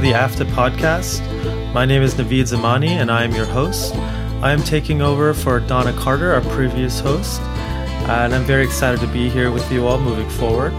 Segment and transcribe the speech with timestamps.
[0.00, 1.20] the AFTA podcast.
[1.74, 3.94] My name is Navid Zamani, and I am your host.
[4.40, 7.38] I am taking over for Donna Carter, our previous host,
[8.08, 10.72] and I'm very excited to be here with you all moving forward.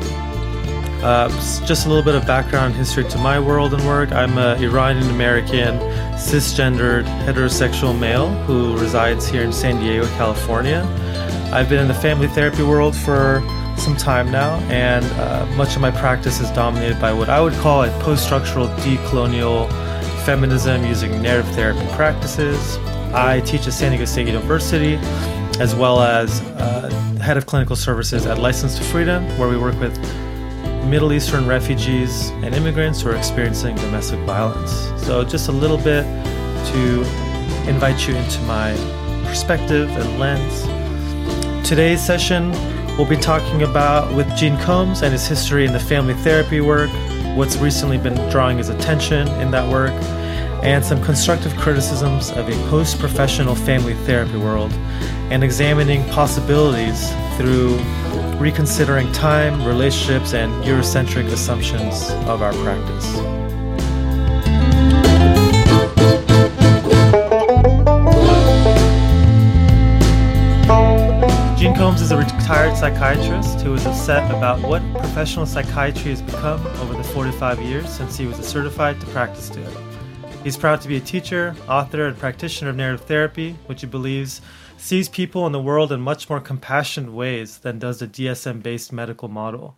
[1.04, 1.30] Uh,
[1.68, 4.12] just a little bit of background history to my world and work.
[4.12, 5.78] I'm an Iranian American,
[6.18, 10.84] cisgendered, heterosexual male who resides here in San Diego, California.
[11.54, 13.44] I've been in the family therapy world for
[13.82, 17.54] some time now, and uh, much of my practice is dominated by what I would
[17.54, 19.68] call a post structural decolonial
[20.24, 22.78] feminism using narrative therapy practices.
[23.14, 24.96] I teach at San Diego State University,
[25.60, 26.90] as well as uh,
[27.22, 29.98] head of clinical services at License to Freedom, where we work with
[30.86, 34.72] Middle Eastern refugees and immigrants who are experiencing domestic violence.
[35.06, 37.02] So, just a little bit to
[37.68, 38.74] invite you into my
[39.26, 40.68] perspective and lens
[41.72, 42.52] Today's session,
[42.98, 46.90] we'll be talking about with Gene Combs and his history in the family therapy work,
[47.36, 49.92] what's recently been drawing his attention in that work,
[50.64, 54.72] and some constructive criticisms of a post professional family therapy world,
[55.32, 57.78] and examining possibilities through
[58.38, 63.51] reconsidering time, relationships, and Eurocentric assumptions of our practice.
[71.92, 76.94] Combs is a retired psychiatrist who is upset about what professional psychiatry has become over
[76.94, 79.78] the 45 years since he was certified to practice it.
[80.42, 84.40] He's proud to be a teacher, author, and practitioner of narrative therapy, which he believes
[84.78, 88.94] sees people in the world in much more compassionate ways than does the DSM based
[88.94, 89.76] medical model.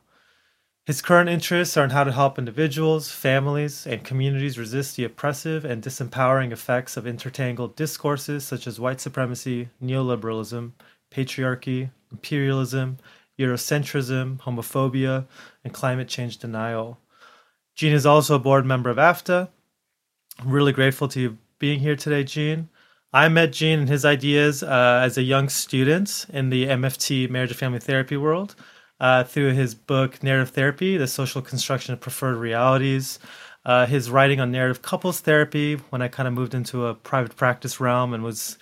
[0.85, 5.65] His current interests are in how to help individuals, families, and communities resist the oppressive
[5.65, 10.73] and disempowering effects of intertangled discourses such as white supremacy, neoliberalism,
[11.09, 12.97] patriarchy, imperialism,
[13.39, 15.25] Eurocentrism, homophobia,
[15.63, 16.99] and climate change denial.
[17.75, 19.49] Gene is also a board member of AFTA.
[20.39, 22.69] I'm really grateful to you being here today, Gene.
[23.11, 27.51] I met Gene and his ideas uh, as a young student in the MFT marriage
[27.51, 28.55] and family therapy world
[28.99, 33.19] uh, through his book Narrative Therapy: The Social Construction of Preferred Realities.
[33.65, 37.35] Uh, his writing on narrative couples therapy when I kind of moved into a private
[37.35, 38.57] practice realm and was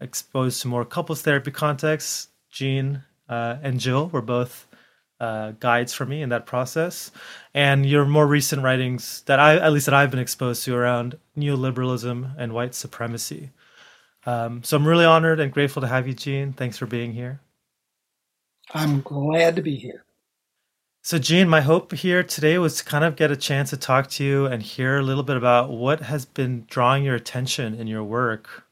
[0.00, 2.28] exposed to more couples therapy contexts.
[2.54, 4.66] Gene uh, and Jill were both
[5.20, 7.10] uh, guides for me in that process.
[7.52, 11.18] And your more recent writings that I, at least that I've been exposed to around
[11.36, 13.50] neoliberalism and white supremacy.
[14.26, 16.52] Um, so I'm really honored and grateful to have you, Gene.
[16.52, 17.40] Thanks for being here.
[18.72, 20.04] I'm glad to be here.
[21.02, 24.08] So, Gene, my hope here today was to kind of get a chance to talk
[24.12, 27.86] to you and hear a little bit about what has been drawing your attention in
[27.86, 28.63] your work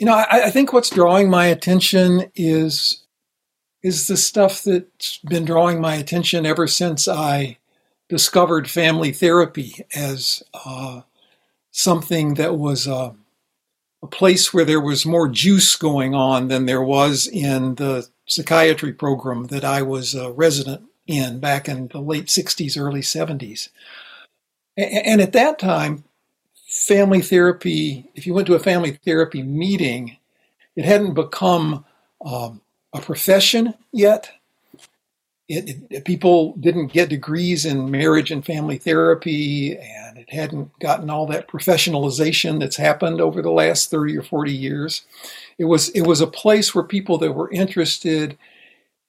[0.00, 3.04] you know, I, I, think what's drawing my attention is
[3.82, 7.58] is the stuff that's been drawing my attention ever since I
[8.08, 11.02] discovered family therapy as uh,
[11.70, 13.12] something that was uh,
[14.02, 18.94] a place where there was more juice going on than there was in the psychiatry
[18.94, 23.68] program that I was a resident in back in the late 60s, early 70s.
[24.78, 26.04] And at that time,
[26.70, 30.16] family therapy, if you went to a family therapy meeting,
[30.76, 31.84] it hadn't become
[32.24, 32.60] um,
[32.92, 34.30] a profession yet.
[35.48, 41.10] It, it, people didn't get degrees in marriage and family therapy, and it hadn't gotten
[41.10, 45.02] all that professionalization that's happened over the last 30 or 40 years.
[45.58, 48.38] It was, it was a place where people that were interested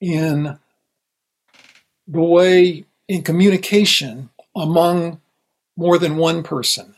[0.00, 0.58] in
[2.08, 5.20] the way in communication among
[5.76, 6.96] more than one person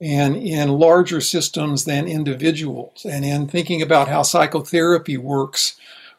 [0.00, 3.04] and in larger systems than individuals.
[3.04, 5.76] And in thinking about how psychotherapy works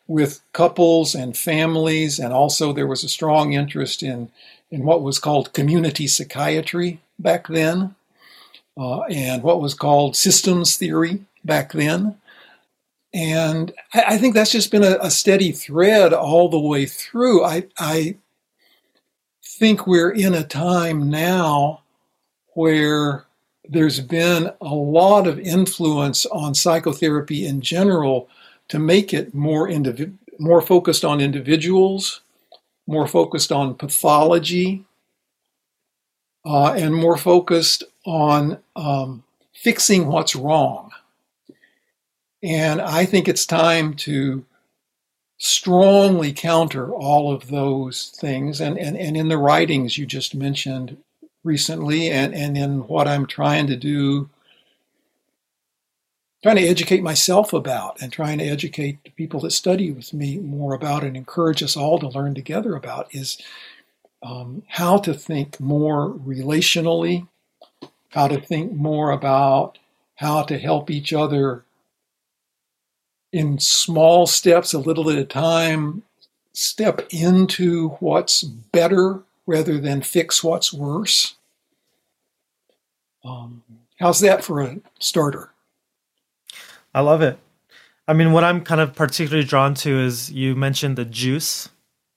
[0.08, 4.30] with couples and families, and also there was a strong interest in,
[4.70, 7.96] in what was called community psychiatry back then,
[8.78, 12.16] uh, and what was called systems theory back then.
[13.14, 17.44] And I, I think that's just been a, a, steady thread all the way through.
[17.44, 18.16] I, I
[19.44, 21.82] think we're in a time now
[22.54, 23.26] where
[23.72, 28.28] there's been a lot of influence on psychotherapy in general
[28.68, 32.20] to make it more indivi- more focused on individuals,
[32.86, 34.84] more focused on pathology,
[36.46, 39.24] uh, and more focused on um,
[39.54, 40.92] fixing what's wrong.
[42.44, 44.44] And I think it's time to
[45.38, 48.60] strongly counter all of those things.
[48.60, 50.98] And, and, and in the writings you just mentioned,
[51.44, 54.30] recently and, and in what I'm trying to do,
[56.44, 60.38] trying to educate myself about and trying to educate the people that study with me
[60.38, 63.38] more about and encourage us all to learn together about is
[64.24, 67.28] um, how to think more relationally,
[68.10, 69.78] how to think more about
[70.16, 71.64] how to help each other
[73.32, 76.04] in small steps, a little at a time,
[76.54, 81.36] step into what's better rather than fix what's worse.
[83.24, 83.64] Um,
[84.00, 85.52] how's that for a starter?
[86.94, 87.38] I love it.
[88.08, 91.70] I mean, what I'm kind of particularly drawn to is you mentioned the juice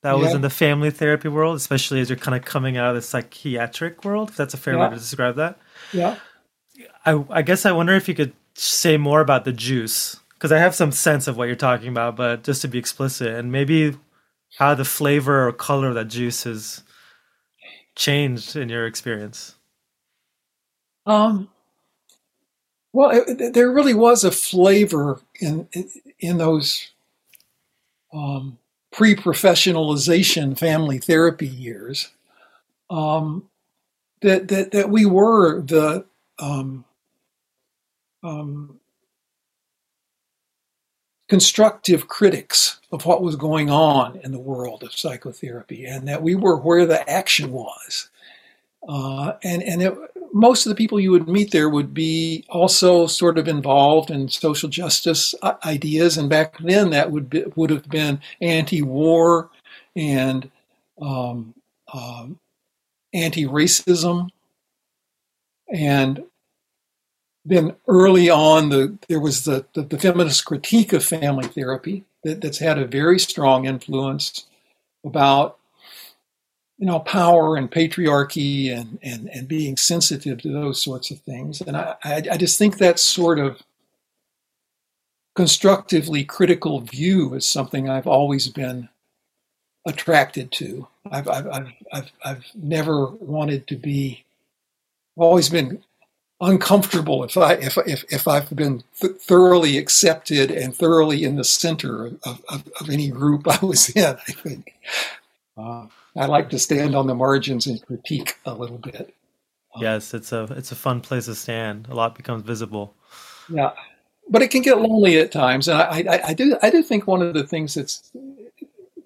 [0.02, 2.94] that was in the family therapy world, especially as you're kind of coming out of
[2.94, 4.84] the psychiatric world, if that's a fair yeah.
[4.84, 5.58] way to describe that.
[5.92, 6.18] Yeah.
[7.06, 10.58] I, I guess I wonder if you could say more about the juice because I
[10.58, 13.96] have some sense of what you're talking about, but just to be explicit, and maybe
[14.58, 16.82] how the flavor or color of that juice has
[17.96, 19.54] changed in your experience.
[21.06, 21.48] Um,
[22.92, 25.68] well, it, there really was a flavor in
[26.20, 26.90] in those
[28.12, 28.58] um,
[28.92, 32.10] pre-professionalization family therapy years.
[32.90, 33.48] Um,
[34.22, 36.04] that that that we were the
[36.38, 36.84] um,
[38.22, 38.80] um,
[41.34, 46.36] constructive critics of what was going on in the world of psychotherapy, and that we
[46.36, 48.08] were where the action was.
[48.88, 49.92] Uh, and and it,
[50.32, 54.28] most of the people you would meet there would be also sort of involved in
[54.28, 59.50] social justice uh, ideas, and back then that would be, would have been anti-war
[59.96, 60.48] and
[61.02, 61.52] um,
[61.92, 62.38] um,
[63.12, 64.28] anti-racism,
[65.72, 66.22] and
[67.44, 72.40] then early on, the there was the, the, the feminist critique of family therapy that,
[72.40, 74.46] that's had a very strong influence
[75.04, 75.58] about
[76.78, 81.60] you know power and patriarchy and and and being sensitive to those sorts of things.
[81.60, 83.62] And I I, I just think that sort of
[85.34, 88.88] constructively critical view is something I've always been
[89.86, 90.88] attracted to.
[91.10, 94.24] I've I've I've I've, I've never wanted to be.
[95.16, 95.82] I've always been
[96.44, 101.44] uncomfortable if I if if, if I've been th- thoroughly accepted and thoroughly in the
[101.44, 104.04] center of, of, of, any group I was in.
[104.04, 104.74] I think
[105.56, 105.86] uh,
[106.16, 109.14] I like to stand on the margins and critique a little bit.
[109.78, 111.88] Yes, it's a it's a fun place to stand.
[111.90, 112.94] A lot becomes visible.
[113.48, 113.72] Yeah,
[114.28, 117.06] but it can get lonely at times, and I, I, I do I do think
[117.06, 118.12] one of the things that's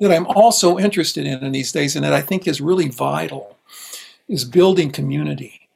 [0.01, 3.57] that I'm also interested in in these days, and that I think is really vital,
[4.29, 5.68] is building community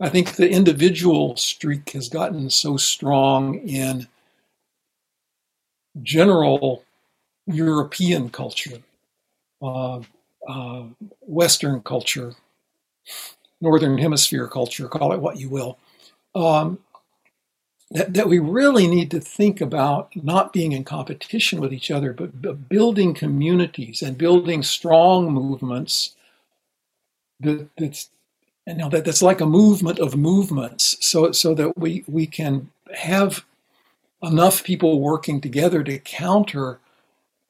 [0.00, 4.08] I think the individual streak has gotten so strong in
[6.02, 6.84] general
[7.46, 8.78] European culture,
[9.62, 10.00] uh,
[10.48, 10.84] uh,
[11.20, 12.34] Western culture,
[13.60, 15.78] Northern Hemisphere culture, call it what you will,
[16.34, 16.78] um,
[17.92, 22.12] that, that we really need to think about not being in competition with each other,
[22.12, 26.16] but, but building communities and building strong movements
[27.40, 28.10] that, that's
[28.66, 32.70] and now that, that's like a movement of movements so so that we we can
[32.94, 33.44] have
[34.22, 36.78] enough people working together to counter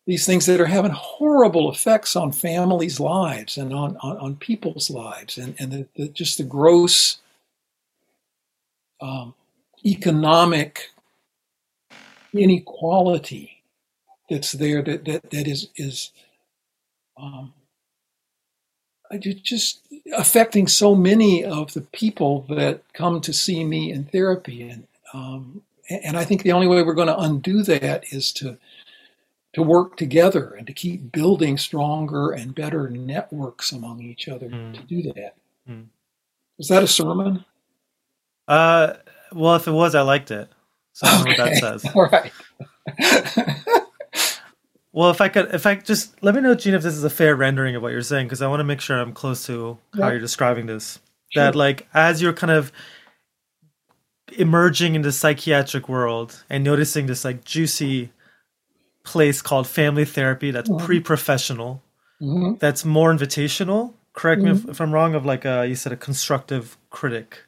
[0.06, 4.91] these things that are having horrible effects on families' lives and on, on, on people's
[4.91, 7.19] lives and, and the, the, just the gross
[9.00, 9.34] um,
[9.84, 10.91] economic
[12.34, 13.62] inequality
[14.29, 16.10] that's there that, that, that is, is
[17.17, 17.55] um,
[19.18, 19.80] just
[20.16, 25.62] affecting so many of the people that come to see me in therapy, and um,
[25.88, 28.58] and I think the only way we're going to undo that is to
[29.54, 34.74] to work together and to keep building stronger and better networks among each other mm.
[34.74, 35.34] to do that.
[35.68, 35.86] Mm.
[36.58, 37.44] Was that a sermon?
[38.48, 38.94] Uh,
[39.32, 40.48] well, if it was, I liked it.
[40.92, 41.30] So okay.
[41.30, 41.84] what that says.
[41.94, 42.32] All right.
[44.94, 47.10] Well, if I could, if I just let me know, Gene, if this is a
[47.10, 49.77] fair rendering of what you're saying, because I want to make sure I'm close to
[49.93, 51.01] how you're describing this.
[51.31, 51.43] Sure.
[51.43, 52.70] That, like, as you're kind of
[54.39, 58.13] emerging in the psychiatric world and noticing this like juicy
[59.03, 60.86] place called family therapy that's mm-hmm.
[60.86, 61.82] pre-professional,
[62.22, 62.55] mm-hmm.
[62.60, 63.94] that's more invitational.
[64.13, 64.46] Correct mm-hmm.
[64.46, 64.70] me if, mm-hmm.
[64.70, 65.17] if, I'm wrong.
[65.17, 67.41] Of like, a, you said a constructive critic.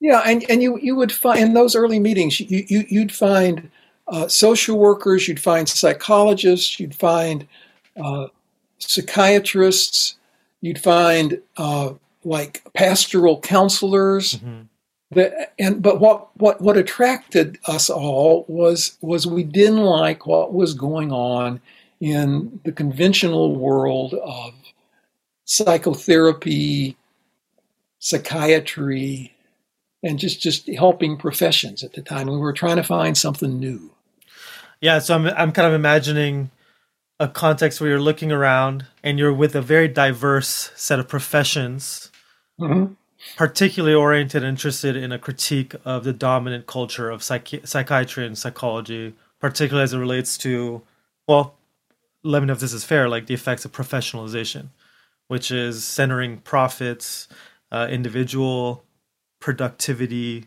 [0.00, 3.70] Yeah, and and you you would find in those early meetings, you, you you'd find
[4.08, 7.46] uh, social workers, you'd find psychologists, you'd find
[7.96, 8.26] uh,
[8.78, 10.16] psychiatrists,
[10.60, 11.92] you'd find uh,
[12.24, 14.34] like pastoral counselors.
[14.34, 14.62] Mm-hmm.
[15.12, 20.54] That, and but what, what what attracted us all was was we didn't like what
[20.54, 21.60] was going on
[22.00, 24.54] in the conventional world of
[25.44, 26.96] psychotherapy,
[27.98, 29.34] psychiatry,
[30.02, 32.28] and just just helping professions at the time.
[32.28, 33.90] We were trying to find something new.
[34.80, 36.50] Yeah, so I'm I'm kind of imagining
[37.20, 42.10] a context where you're looking around and you're with a very diverse set of professions,
[42.60, 42.94] mm-hmm.
[43.36, 49.14] particularly oriented, interested in a critique of the dominant culture of psychi- psychiatry and psychology,
[49.38, 50.82] particularly as it relates to,
[51.28, 51.54] well,
[52.24, 54.68] let me know if this is fair, like the effects of professionalization,
[55.28, 57.28] which is centering profits,
[57.70, 58.82] uh, individual
[59.42, 60.46] productivity.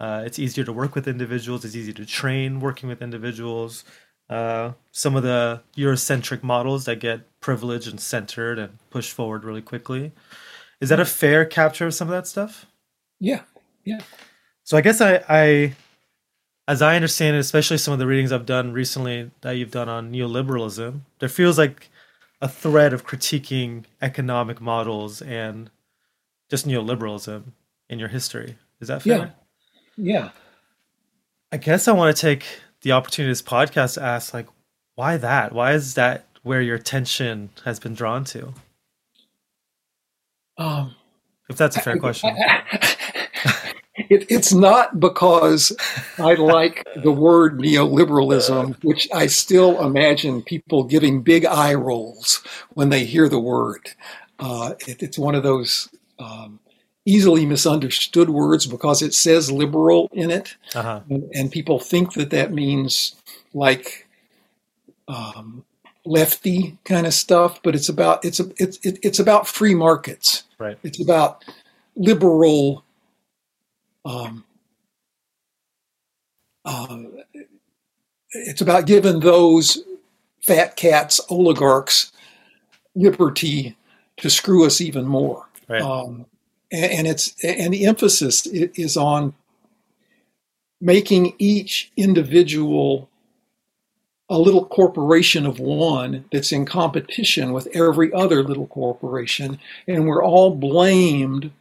[0.00, 1.64] Uh, it's easier to work with individuals.
[1.64, 3.84] It's easy to train working with individuals.
[4.30, 9.62] Uh, some of the Eurocentric models that get privileged and centered and pushed forward really
[9.62, 10.12] quickly.
[10.80, 12.66] Is that a fair capture of some of that stuff?
[13.20, 13.42] Yeah,
[13.84, 14.00] yeah.
[14.64, 15.74] So I guess I, I
[16.68, 19.88] as I understand it, especially some of the readings I've done recently that you've done
[19.88, 21.88] on neoliberalism, there feels like
[22.40, 25.70] a thread of critiquing economic models and
[26.50, 27.44] just neoliberalism
[27.88, 28.56] in your history.
[28.80, 29.18] Is that fair?
[29.18, 29.30] Yeah.
[29.96, 30.30] Yeah.
[31.52, 32.44] I guess I want to take
[32.82, 34.46] the opportunity of this podcast to ask, like,
[34.94, 35.52] why that?
[35.52, 38.52] Why is that where your attention has been drawn to?
[40.58, 40.94] Um,
[41.48, 42.36] if that's a fair question.
[44.08, 45.72] It, it's not because
[46.18, 52.42] I like the word neoliberalism, which I still imagine people giving big eye rolls
[52.74, 53.90] when they hear the word.
[54.38, 55.88] Uh, it, it's one of those
[56.18, 56.60] um,
[57.06, 61.00] easily misunderstood words because it says liberal in it, uh-huh.
[61.08, 63.14] and, and, people think that that means
[63.54, 64.06] like
[65.08, 65.64] um,
[66.04, 67.62] lefty kind of stuff.
[67.62, 70.42] But it's about it's a, it's it, it's about free markets.
[70.58, 70.78] Right.
[70.82, 71.44] It's about
[71.96, 72.84] liberal
[74.04, 74.44] um,
[76.64, 76.98] uh,
[78.30, 79.82] it's about giving those
[80.42, 82.12] fat cats, oligarchs,
[82.94, 83.76] liberty
[84.18, 85.46] to screw us even more.
[85.68, 85.82] Right.
[85.82, 86.26] Um,
[86.72, 89.34] and, it's and the emphasis is on
[90.80, 93.08] making each individual
[94.28, 100.24] a little corporation of one that's in competition with every other little corporation, and we're
[100.24, 101.52] all blamed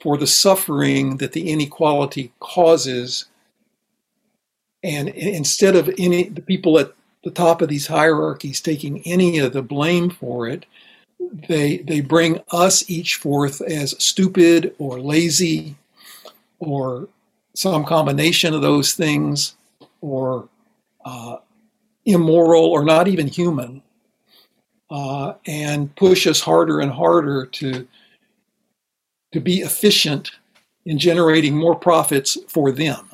[0.00, 3.26] for the suffering that the inequality causes.
[4.82, 9.52] And instead of any the people at the top of these hierarchies taking any of
[9.52, 10.66] the blame for it,
[11.48, 15.76] they they bring us each forth as stupid or lazy
[16.58, 17.08] or
[17.54, 19.54] some combination of those things
[20.00, 20.48] or
[21.04, 21.36] uh,
[22.04, 23.82] immoral or not even human
[24.90, 27.86] uh, and push us harder and harder to
[29.32, 30.32] to be efficient
[30.84, 33.08] in generating more profits for them.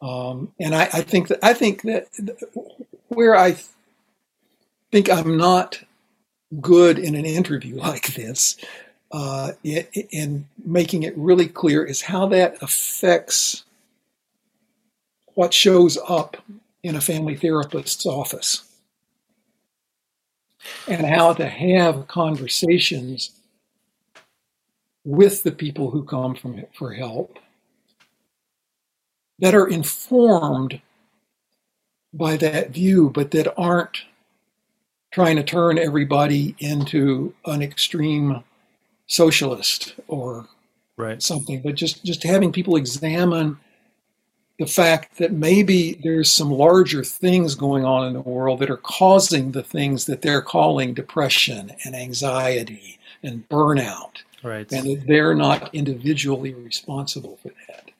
[0.00, 2.08] Um, and I, I, think that I think that
[3.06, 3.56] where I
[4.90, 5.80] think I'm not
[6.60, 8.56] good in an interview like this,
[9.10, 13.64] uh, in making it really clear, is how that affects
[15.34, 16.36] what shows up
[16.82, 18.64] in a family therapist's office,
[20.88, 23.30] and how to have conversations
[25.04, 27.38] with the people who come from for help
[29.38, 30.80] that are informed
[32.14, 34.02] by that view, but that aren't
[35.12, 38.42] trying to turn everybody into an extreme
[39.06, 40.46] socialist or
[40.96, 41.22] right.
[41.22, 43.58] something, but just, just having people examine
[44.58, 48.76] the fact that maybe there's some larger things going on in the world that are
[48.76, 54.70] causing the things that they're calling depression and anxiety and burnout Right.
[54.72, 57.90] And they're not individually responsible for that.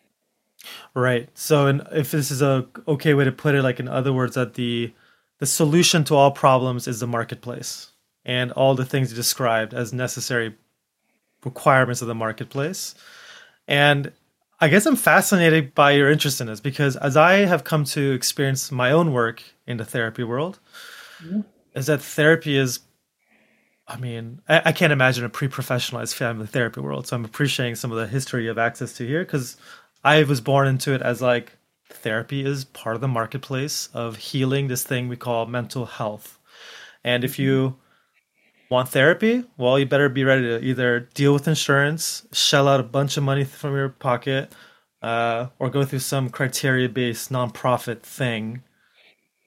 [0.94, 1.28] Right.
[1.34, 4.34] So, and if this is a okay way to put it, like in other words,
[4.34, 4.92] that the
[5.42, 7.90] the solution to all problems is the marketplace,
[8.24, 10.54] and all the things you described as necessary
[11.44, 12.94] requirements of the marketplace.
[13.66, 14.12] And
[14.60, 18.12] I guess I'm fascinated by your interest in this because as I have come to
[18.12, 20.60] experience my own work in the therapy world,
[21.20, 21.40] mm-hmm.
[21.74, 22.78] is that therapy is
[23.88, 27.08] I mean, I, I can't imagine a pre-professionalized family therapy world.
[27.08, 29.56] So I'm appreciating some of the history have access to here because
[30.04, 31.58] I was born into it as like
[31.94, 36.38] therapy is part of the marketplace of healing this thing we call mental health.
[37.04, 37.76] And if you
[38.70, 42.84] want therapy, well, you better be ready to either deal with insurance, shell out a
[42.84, 44.52] bunch of money from your pocket,
[45.02, 48.62] uh, or go through some criteria-based nonprofit thing,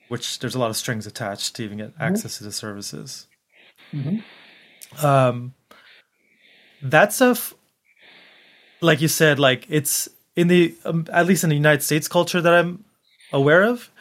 [0.10, 2.04] which there's a lot of strings attached to even get mm-hmm.
[2.04, 3.28] access to the services.
[3.94, 5.06] Mm-hmm.
[5.06, 5.54] Um,
[6.82, 7.54] that stuff,
[8.82, 12.42] like you said, like it's in the um, at least in the United States culture
[12.42, 12.84] that I'm
[13.32, 13.92] aware of,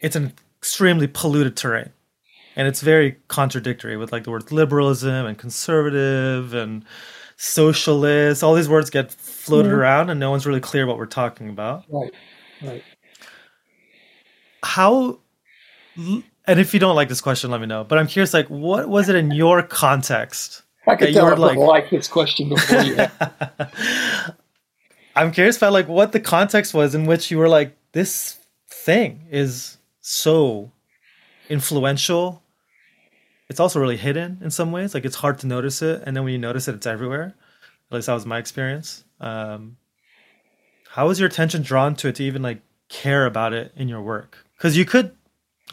[0.00, 1.90] it's an extremely polluted terrain,
[2.54, 6.84] and it's very contradictory with like the words liberalism and conservative and
[7.36, 8.42] socialist.
[8.42, 9.78] All these words get floated mm-hmm.
[9.78, 11.84] around, and no one's really clear what we're talking about.
[11.88, 12.12] Right,
[12.62, 12.84] right.
[14.62, 15.18] How
[15.96, 17.84] and if you don't like this question, let me know.
[17.84, 20.62] But I'm curious, like, what was it in your context?
[20.86, 22.96] I could tell you like, like this question before you.
[25.16, 29.26] I'm curious about like what the context was in which you were like, this thing
[29.30, 30.70] is so
[31.48, 32.42] influential.
[33.48, 34.92] It's also really hidden in some ways.
[34.92, 37.34] Like it's hard to notice it, and then when you notice it, it's everywhere.
[37.90, 39.04] At least that was my experience.
[39.18, 39.78] Um,
[40.90, 44.02] how was your attention drawn to it to even like care about it in your
[44.02, 44.36] work?
[44.58, 45.12] Because you could,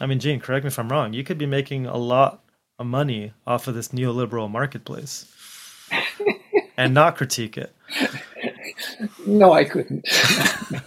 [0.00, 1.12] I mean, Gene, correct me if I'm wrong.
[1.12, 2.42] You could be making a lot
[2.78, 5.30] of money off of this neoliberal marketplace
[6.78, 7.74] and not critique it.
[9.26, 10.06] No, I couldn't.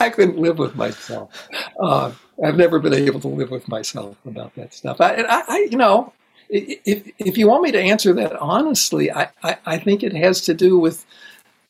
[0.00, 1.48] I couldn't live with myself.
[1.80, 2.12] Uh,
[2.44, 5.00] I've never been able to live with myself about that stuff.
[5.00, 6.12] I, I, I you know,
[6.48, 10.40] if if you want me to answer that honestly, I, I, I think it has
[10.42, 11.04] to do with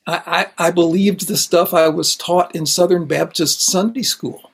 [0.07, 4.51] I, I, I believed the stuff I was taught in Southern Baptist Sunday school.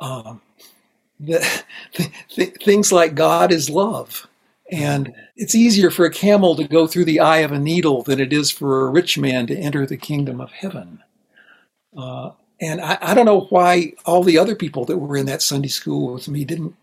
[0.00, 0.40] Um,
[1.18, 1.40] the,
[2.62, 4.28] things like God is love.
[4.72, 8.18] And it's easier for a camel to go through the eye of a needle than
[8.18, 11.02] it is for a rich man to enter the kingdom of heaven.
[11.94, 15.42] Uh, and I, I, don't know why all the other people that were in that
[15.42, 16.74] Sunday school with me didn't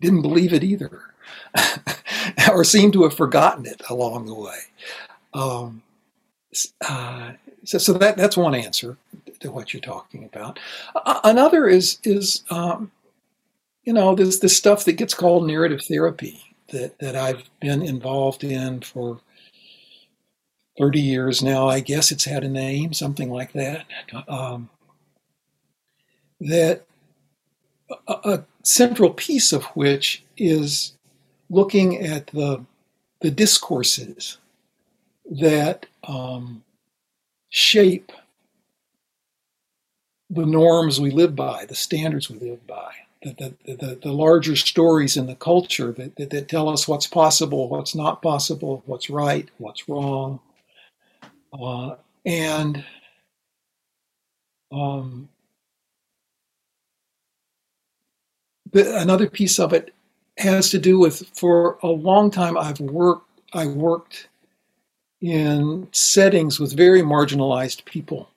[0.00, 1.00] didn't believe it either,
[2.50, 4.58] or seem to have forgotten it along the way.
[5.32, 5.82] Um,
[6.88, 8.96] uh, so, so, that that's one answer
[9.38, 10.58] to what you're talking about.
[10.96, 12.90] Uh, another is is um,
[13.84, 18.44] you know there's this stuff that gets called narrative therapy that that I've been involved
[18.44, 19.20] in for
[20.78, 21.68] 30 years now.
[21.68, 23.86] I guess it's had a name, something like that.
[24.28, 24.70] Um,
[26.40, 26.84] that
[28.06, 30.94] a, a central piece of which is
[31.50, 32.64] looking at the
[33.20, 34.38] the discourses
[35.30, 36.62] that um,
[37.50, 38.12] shape
[40.30, 45.16] the norms we live by, the standards we live by, the, the, the, larger stories
[45.16, 49.48] in the culture that, that, that, tell us what's possible, what's not possible, what's right,
[49.58, 50.38] what's wrong.
[51.52, 52.84] Uh, and
[54.70, 55.28] um,
[58.72, 59.94] the, another piece of it
[60.36, 64.28] has to do with for a long time I've worked I worked
[65.20, 68.28] in settings with very marginalized people.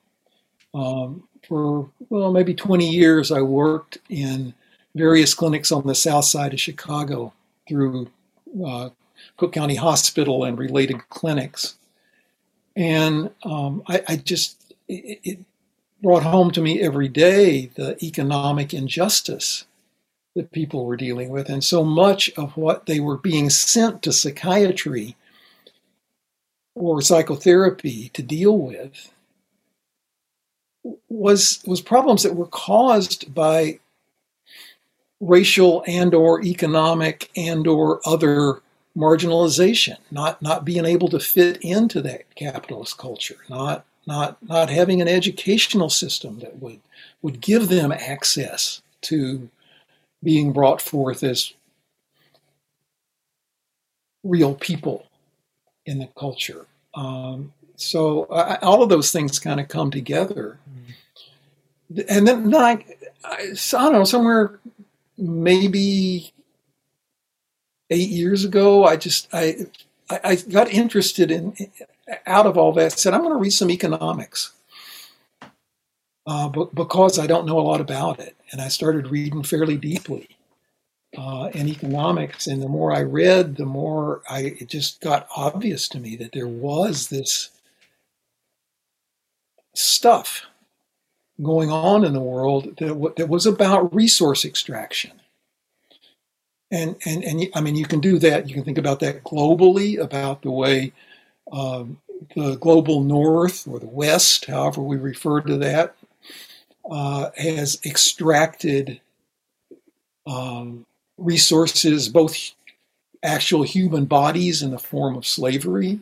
[0.74, 4.54] Um, for well maybe 20 years I worked in
[4.95, 7.34] various clinics on the south side of Chicago
[7.67, 8.10] through
[8.65, 8.89] uh,
[9.38, 11.75] Cook County Hospital and related clinics.
[12.75, 15.39] And um, I, I, just, it, it,
[16.01, 19.65] brought home to me every day the economic injustice
[20.36, 21.49] that people were dealing with.
[21.49, 25.15] And so much of what they were being sent to psychiatry
[26.73, 29.12] or psychotherapy to deal with
[31.10, 33.80] was was problems that were caused by
[35.22, 38.62] racial and or economic and or other
[38.98, 45.00] marginalization not not being able to fit into that capitalist culture not not not having
[45.00, 46.80] an educational system that would
[47.22, 49.50] would give them access to
[50.24, 51.54] being brought forth as
[54.24, 55.06] real people
[55.86, 62.06] in the culture um, so I, all of those things kind of come together mm.
[62.10, 62.86] and then, then I,
[63.24, 64.60] I, I don't know somewhere
[65.22, 66.34] maybe
[67.92, 69.68] eight years ago, I just I
[70.10, 71.56] I got interested in
[72.26, 72.94] out of all that.
[72.94, 74.54] Said I'm going to read some economics,
[76.28, 80.30] uh, because I don't know a lot about it, and I started reading fairly deeply
[81.18, 82.48] uh, in economics.
[82.48, 86.34] And the more I read, the more I it just got obvious to me that
[86.34, 87.52] there was this
[89.76, 90.46] stuff
[91.41, 95.12] going on in the world that, that was about resource extraction.
[96.70, 98.48] And, and, and I mean, you can do that.
[98.48, 100.94] You can think about that globally, about the way
[101.52, 102.00] um,
[102.36, 105.96] the global north or the west, however we refer to that,
[106.89, 109.02] uh, has extracted
[110.26, 110.86] um,
[111.17, 112.52] resources, both
[113.24, 116.00] actual human bodies in the form of slavery,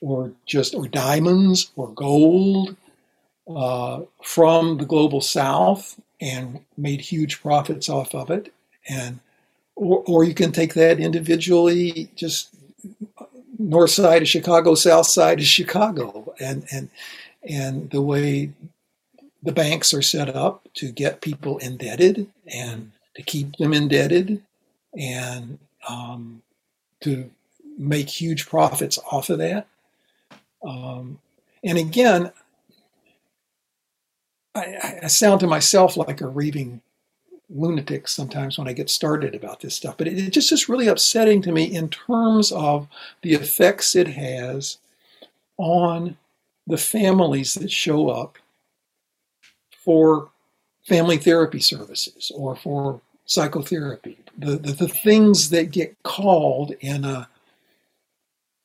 [0.00, 2.76] or just or diamonds or gold
[3.48, 8.52] uh, from the global south and made huge profits off of it.
[8.88, 9.20] And
[9.76, 12.54] or, or you can take that individually, just
[13.58, 16.88] north side of Chicago, south side of Chicago, and and
[17.48, 18.50] and the way
[19.42, 24.42] the banks are set up to get people indebted and to keep them indebted
[24.98, 26.42] and um,
[27.00, 27.30] to
[27.76, 29.66] make huge profits off of that.
[30.66, 31.18] Um,
[31.62, 32.32] and again,
[34.54, 36.80] I, I, sound to myself like a raving
[37.50, 40.86] lunatic sometimes when I get started about this stuff, but it, it just is really
[40.86, 42.88] upsetting to me in terms of
[43.22, 44.78] the effects it has
[45.56, 46.16] on
[46.66, 48.38] the families that show up
[49.84, 50.30] for
[50.86, 54.18] family therapy services or for psychotherapy.
[54.38, 57.28] The, the, the things that get called in a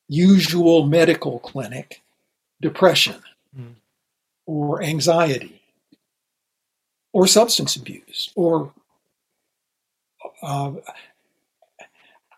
[0.07, 2.01] usual medical clinic
[2.61, 3.21] depression
[3.57, 3.73] mm.
[4.45, 5.58] or anxiety
[7.13, 8.71] or substance abuse or
[10.41, 10.71] uh,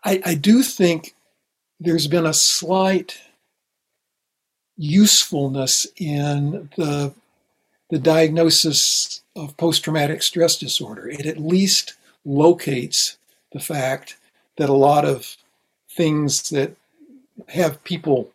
[0.04, 1.14] I, I do think
[1.78, 3.20] there's been a slight
[4.76, 7.12] usefulness in the
[7.90, 11.08] the diagnosis of post-traumatic stress disorder.
[11.08, 11.92] It at least
[12.24, 13.18] locates
[13.52, 14.16] the fact
[14.56, 15.36] that a lot of
[15.90, 16.74] things that
[17.48, 18.31] have people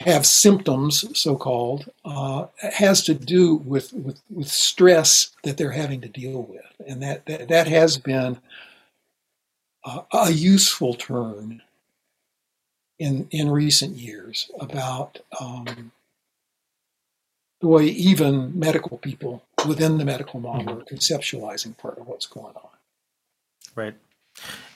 [0.00, 6.00] have symptoms, so called, uh, has to do with, with, with stress that they're having
[6.00, 6.64] to deal with.
[6.86, 8.38] And that, that, that has been
[9.84, 11.62] a, a useful turn
[12.98, 15.92] in, in recent years about um,
[17.60, 20.80] the way even medical people within the medical model mm-hmm.
[20.80, 22.70] are conceptualizing part of what's going on.
[23.74, 23.94] Right.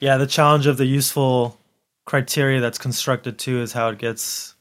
[0.00, 1.58] Yeah, the challenge of the useful
[2.04, 4.53] criteria that's constructed too is how it gets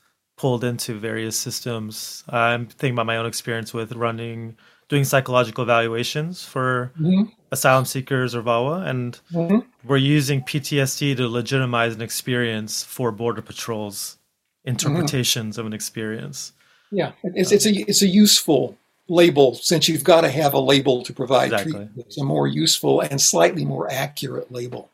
[0.43, 2.21] pulled into various systems.
[2.27, 4.57] I'm thinking about my own experience with running,
[4.89, 7.29] doing psychological evaluations for mm-hmm.
[7.53, 9.59] asylum seekers or VAWA, and mm-hmm.
[9.87, 14.17] we're using PTSD to legitimize an experience for border patrols
[14.65, 15.61] interpretations mm-hmm.
[15.61, 16.51] of an experience.
[16.91, 18.77] Yeah, it's, um, it's a it's a useful
[19.07, 21.71] label since you've got to have a label to provide exactly.
[21.71, 21.91] treatment.
[22.05, 24.89] It's a more useful and slightly more accurate label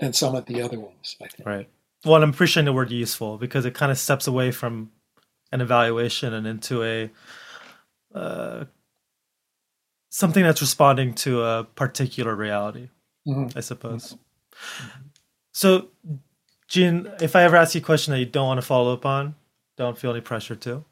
[0.00, 1.16] than some of the other ones.
[1.22, 1.46] I think.
[1.46, 1.68] Right.
[2.04, 4.90] Well, I'm appreciating the word useful because it kind of steps away from
[5.52, 7.10] an evaluation and into a
[8.14, 8.64] uh,
[10.10, 12.88] something that's responding to a particular reality,
[13.26, 13.56] mm-hmm.
[13.56, 14.14] I suppose.
[14.14, 15.08] Mm-hmm.
[15.52, 15.88] So,
[16.68, 19.04] Gene, if I ever ask you a question that you don't want to follow up
[19.04, 19.34] on,
[19.76, 20.84] don't feel any pressure to.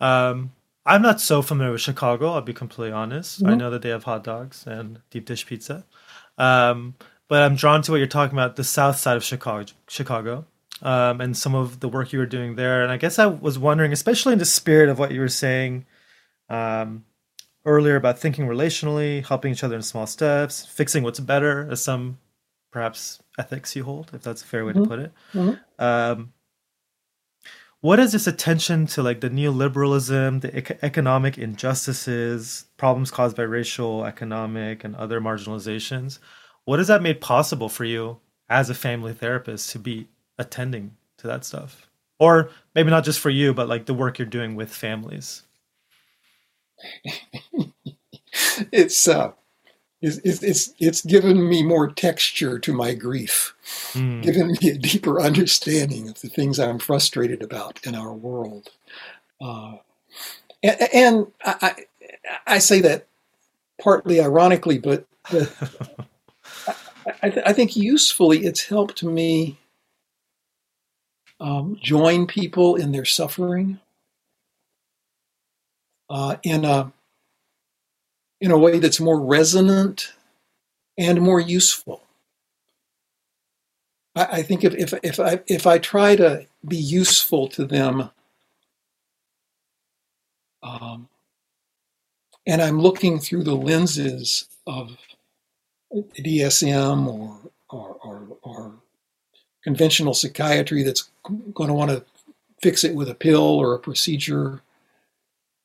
[0.00, 0.52] Um,
[0.86, 2.32] I'm not so familiar with Chicago.
[2.32, 3.40] I'll be completely honest.
[3.40, 3.52] Mm-hmm.
[3.52, 5.84] I know that they have hot dogs and deep dish pizza,
[6.38, 6.94] um,
[7.30, 10.44] but I'm drawn to what you're talking about the south side of Chicago, Chicago,
[10.82, 12.82] um, and some of the work you were doing there.
[12.82, 15.86] And I guess I was wondering, especially in the spirit of what you were saying
[16.48, 17.04] um,
[17.64, 22.18] earlier about thinking relationally, helping each other in small steps, fixing what's better, as some
[22.72, 24.82] perhaps ethics you hold, if that's a fair way mm-hmm.
[24.82, 25.12] to put it.
[25.32, 25.84] Mm-hmm.
[25.84, 26.32] Um,
[27.80, 33.44] what is this attention to like the neoliberalism, the ec- economic injustices, problems caused by
[33.44, 36.18] racial, economic, and other marginalizations?
[36.64, 38.18] What has that made possible for you
[38.48, 41.88] as a family therapist to be attending to that stuff?
[42.18, 45.42] Or maybe not just for you, but like the work you're doing with families.
[48.72, 49.32] it's uh
[50.02, 53.54] it's, it's, it's given me more texture to my grief,
[53.92, 54.22] mm.
[54.22, 58.70] given me a deeper understanding of the things I'm frustrated about in our world.
[59.40, 59.76] Uh,
[60.62, 61.74] and, and I,
[62.46, 63.06] I, say that
[63.80, 65.52] partly ironically, but, but
[67.06, 69.58] I, I, think usefully it's helped me
[71.38, 73.80] um, join people in their suffering
[76.08, 76.92] uh, in a
[78.40, 80.12] in a way that's more resonant
[80.96, 82.02] and more useful.
[84.16, 88.10] I, I think if, if, if, I, if I try to be useful to them,
[90.62, 91.08] um,
[92.46, 94.96] and I'm looking through the lenses of
[95.92, 97.36] DSM or,
[97.70, 98.72] or, or, or
[99.64, 101.10] conventional psychiatry that's
[101.54, 102.04] going to want to
[102.62, 104.62] fix it with a pill or a procedure,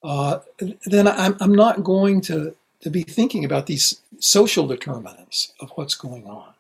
[0.04, 0.40] uh,
[0.86, 5.96] then I'm, I'm not going to to be thinking about these social determinants of what's
[5.96, 6.54] going on.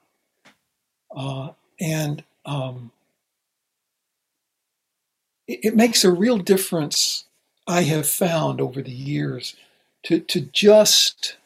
[1.15, 2.91] Uh, and um,
[5.47, 7.25] it, it, makes a real difference,
[7.67, 9.55] I have found over the years,
[10.05, 11.37] to, to just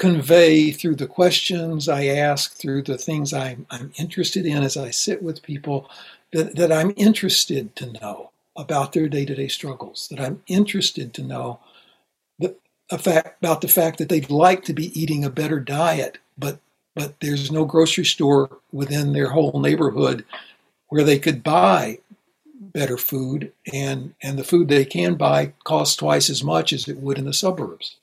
[0.00, 4.90] convey through the questions I ask, through the things I'm, I'm interested in as I
[4.90, 5.88] sit with people,
[6.32, 11.14] that, that I'm interested to know about their day to day struggles, that I'm interested
[11.14, 11.60] to know
[12.98, 16.58] fact, about the fact that they'd like to be eating a better diet, but
[16.96, 20.24] but there's no grocery store within their whole neighborhood
[20.88, 21.98] where they could buy
[22.54, 26.98] better food, and and the food they can buy costs twice as much as it
[26.98, 27.96] would in the suburbs.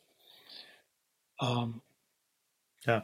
[1.40, 1.82] Um,
[2.88, 3.02] yeah.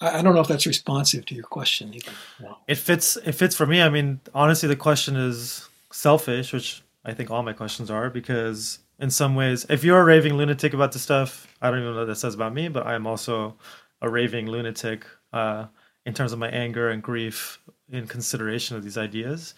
[0.00, 1.94] I, I don't know if that's responsive to your question.
[2.40, 2.58] No.
[2.68, 3.16] It fits.
[3.16, 3.82] It fits for me.
[3.82, 8.80] I mean, honestly, the question is selfish, which I think all my questions are, because
[8.98, 9.66] in some ways.
[9.68, 12.34] If you're a raving lunatic about this stuff, I don't even know what that says
[12.34, 13.56] about me, but I am also
[14.00, 15.66] a raving lunatic uh,
[16.06, 17.58] in terms of my anger and grief
[17.90, 19.54] in consideration of these ideas.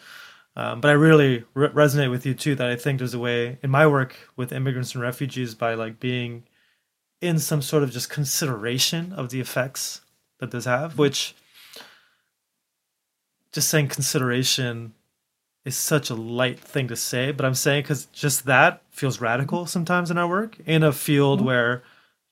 [0.56, 3.58] Um, but I really re- resonate with you too that I think there's a way
[3.62, 6.44] in my work with immigrants and refugees by like being
[7.20, 10.02] in some sort of just consideration of the effects
[10.38, 11.34] that this have, which
[13.52, 14.92] just saying consideration
[15.64, 19.66] is such a light thing to say, but I'm saying because just that feels radical
[19.66, 21.48] sometimes in our work in a field mm-hmm.
[21.48, 21.82] where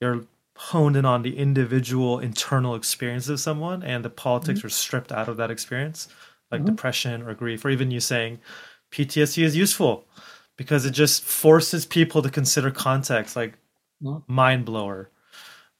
[0.01, 0.25] you're
[0.57, 4.67] honed in on the individual internal experience of someone and the politics mm-hmm.
[4.67, 6.09] are stripped out of that experience
[6.51, 6.71] like mm-hmm.
[6.71, 8.39] depression or grief or even you saying
[8.93, 10.05] ptsd is useful
[10.57, 13.64] because it just forces people to consider context like mm-hmm.
[14.27, 15.11] Mind blower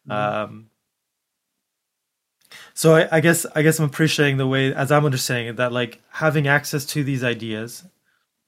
[0.09, 0.69] um,
[2.75, 5.73] so I, I, guess i guess i'm appreciating the way as i'm understanding it that
[5.73, 7.85] like having access to these ideas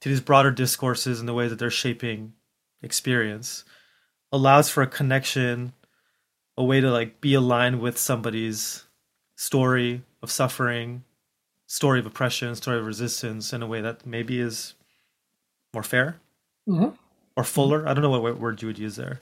[0.01, 2.33] to these broader discourses and the way that they're shaping
[2.83, 3.65] experience
[4.33, 5.73] allows for a connection
[6.57, 8.85] a way to like be aligned with somebody's
[9.37, 11.05] story of suffering,
[11.67, 14.75] story of oppression, story of resistance in a way that maybe is
[15.75, 16.17] more fair
[16.67, 16.95] mm-hmm.
[17.37, 17.87] or fuller.
[17.87, 19.21] I don't know what word you would use there.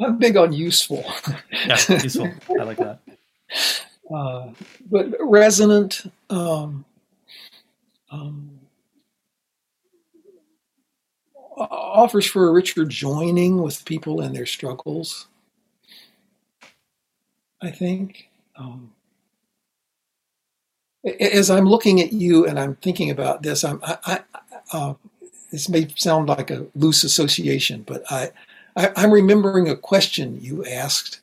[0.00, 1.04] I'm big on useful.
[1.52, 2.30] yeah, useful.
[2.50, 3.00] I like that.
[4.12, 4.50] Uh,
[4.90, 6.10] but resonant.
[6.30, 6.84] Um,
[8.10, 8.60] um,
[11.56, 15.26] offers for a richer joining with people and their struggles.
[17.62, 18.28] I think.
[18.56, 18.92] Um,
[21.20, 24.20] as I'm looking at you and I'm thinking about this, I'm, I, I,
[24.72, 24.94] uh,
[25.54, 28.32] this may sound like a loose association, but I,
[28.74, 31.20] I, I'm remembering a question you asked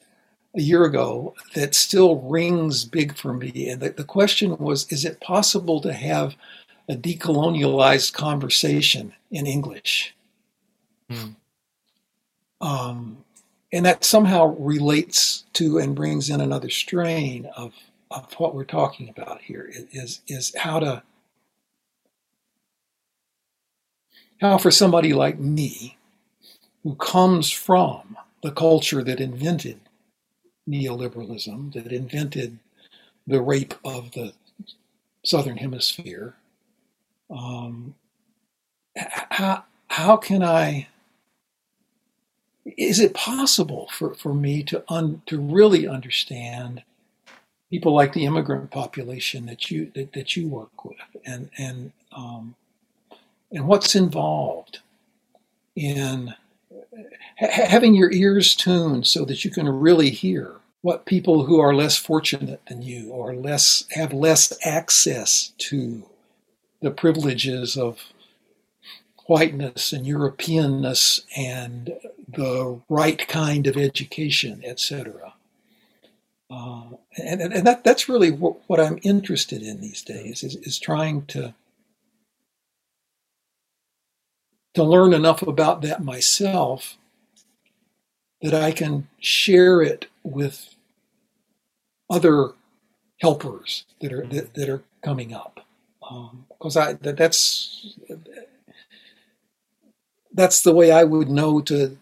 [0.56, 3.68] a year ago that still rings big for me.
[3.68, 6.36] And the, the question was Is it possible to have
[6.88, 10.16] a decolonialized conversation in English?
[11.12, 11.36] Mm.
[12.62, 13.18] Um,
[13.74, 17.74] and that somehow relates to and brings in another strain of,
[18.12, 21.04] of what we're talking about here is, is how to
[24.42, 25.98] how for somebody like me
[26.84, 29.80] who comes from the culture that invented
[30.68, 32.60] neoliberalism that invented
[33.28, 34.34] the rape of the
[35.24, 36.36] southern hemisphere
[37.30, 37.96] um,
[38.96, 40.88] how, how can i
[42.78, 46.84] is it possible for, for me to un, to really understand
[47.72, 52.56] people like the immigrant population that you that, that you work with and and um,
[53.52, 54.80] and what's involved
[55.76, 56.34] in
[57.40, 61.76] ha- having your ears tuned so that you can really hear what people who are
[61.76, 66.04] less fortunate than you or less have less access to
[66.82, 68.12] the privileges of
[69.28, 71.94] whiteness and Europeanness and
[72.28, 75.34] the right kind of education, etc.
[76.50, 76.84] Uh,
[77.18, 81.26] and, and that, that's really what, what, I'm interested in these days is, is trying
[81.28, 81.54] to
[84.74, 86.98] to learn enough about that myself
[88.42, 90.76] that I can share it with
[92.10, 92.52] other
[93.20, 95.66] helpers that are that, that are coming up
[96.50, 97.96] because um, I that, that's
[100.34, 101.98] that's the way I would know to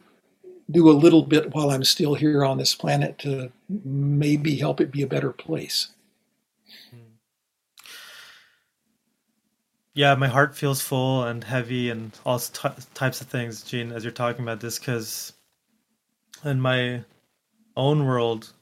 [0.72, 4.92] do a little bit while I'm still here on this planet to maybe help it
[4.92, 5.90] be a better place.
[10.00, 14.06] Yeah, my heart feels full and heavy and all t- types of things, Gene, as
[14.06, 15.34] you're talking about this, because
[16.46, 17.04] in my
[17.76, 18.54] own world,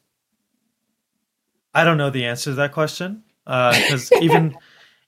[1.75, 3.21] I don't know the answer to that question.
[3.45, 4.57] Because uh, even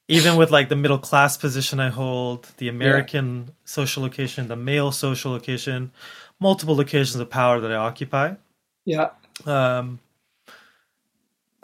[0.08, 3.54] even with like the middle class position I hold, the American yeah.
[3.66, 5.92] social location, the male social location,
[6.40, 8.36] multiple locations of power that I occupy.
[8.86, 9.10] Yeah.
[9.48, 9.98] Um,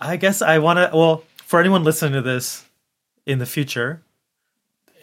[0.00, 0.90] I guess I want to.
[0.92, 2.64] Well, for anyone listening to this
[3.30, 4.02] in the future,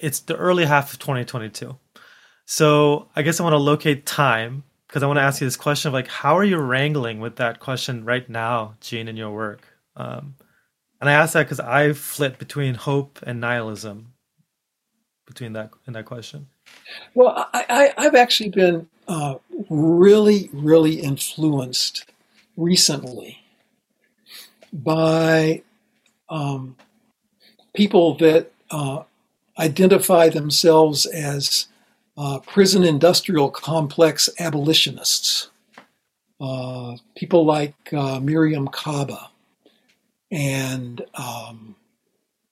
[0.02, 1.78] it's the early half of 2022.
[2.46, 5.58] So I guess I want to locate time because I want to ask you this
[5.58, 9.32] question of like, how are you wrangling with that question right now, Gene, in your
[9.32, 9.68] work?
[9.96, 10.36] Um,
[11.00, 14.14] and I ask that because I flip between hope and nihilism
[15.26, 16.48] between that in that question.
[17.14, 19.36] Well, I, have actually been uh,
[19.70, 22.06] really, really influenced
[22.56, 23.40] recently
[24.74, 25.64] by
[26.30, 26.76] um,
[27.78, 29.04] people that uh,
[29.60, 31.68] identify themselves as
[32.18, 35.50] uh, prison industrial complex abolitionists.
[36.42, 39.30] Uh, people like uh, Mariame Kaba
[40.32, 41.76] and um,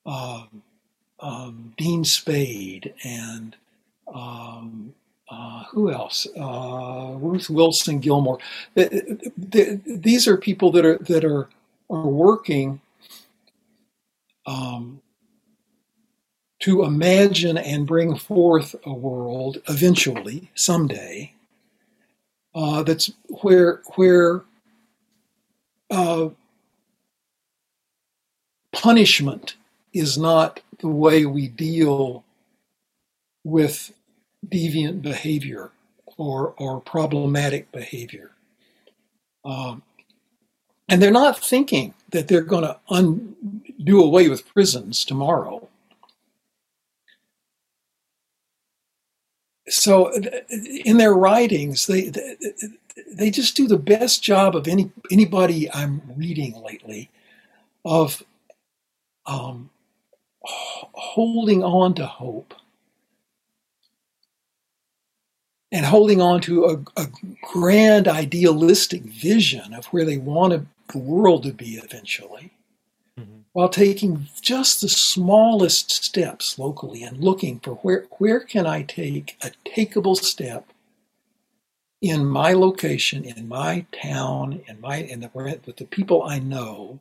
[0.05, 0.61] um,
[1.19, 3.55] um, Dean Spade and
[4.13, 4.93] um,
[5.29, 6.27] uh, who else?
[6.39, 8.37] Uh, Ruth Wilson Gilmore.
[8.75, 11.49] The, the, these are people that are that are
[11.89, 12.79] are working
[14.45, 15.01] um,
[16.65, 21.31] to imagine and bring forth a world eventually, someday,
[22.55, 23.11] uh, that's
[23.43, 24.41] where where
[25.91, 26.29] uh,
[28.73, 29.57] punishment
[29.93, 32.23] is not the way we deal
[33.43, 33.93] with
[34.47, 35.69] deviant behavior
[36.17, 38.31] or, or problematic behavior.
[39.45, 39.83] Um,
[40.89, 43.35] and they're not thinking that they're going to un-
[43.83, 45.69] do away with prisons tomorrow.
[49.67, 50.11] So,
[50.85, 52.11] in their writings, they,
[53.11, 57.09] they just do the best job of any anybody I'm reading lately
[57.83, 58.23] of
[59.25, 59.69] um,
[60.43, 62.53] holding on to hope
[65.71, 67.07] and holding on to a, a
[67.41, 72.54] grand idealistic vision of where they want the world to be eventually.
[73.55, 79.37] While taking just the smallest steps locally and looking for where, where can I take
[79.41, 80.67] a takeable step
[82.01, 86.99] in my location, in my town, in my in the with the people I know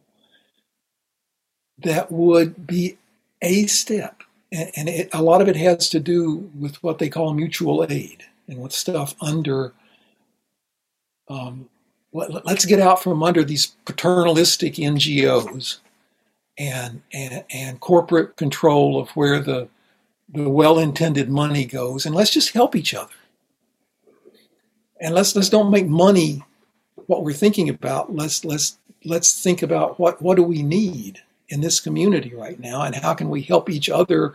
[1.78, 2.98] that would be
[3.42, 4.22] a step.
[4.52, 7.84] And, and it, a lot of it has to do with what they call mutual
[7.90, 9.72] aid and with stuff under.
[11.26, 11.68] Um,
[12.12, 15.80] let, us get out from under these paternalistic NGOs
[16.58, 19.68] and, and, and corporate control of where the,
[20.28, 23.12] the well-intended money goes, and let's just help each other.
[25.00, 26.42] And let's let's don't make money
[27.06, 28.14] what we're thinking about.
[28.14, 32.82] Let's let's let's think about what what do we need in this community right now,
[32.82, 34.34] and how can we help each other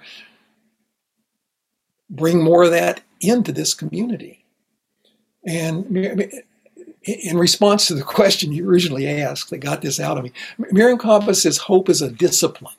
[2.10, 4.45] bring more of that into this community.
[5.45, 5.86] And
[7.13, 11.00] in response to the question you originally asked that got this out of me, Mariame
[11.00, 12.74] Kaba says hope is a discipline.